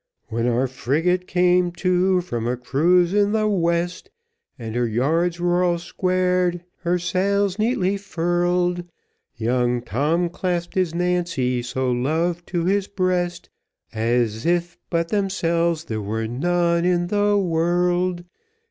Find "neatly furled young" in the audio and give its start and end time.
7.59-9.83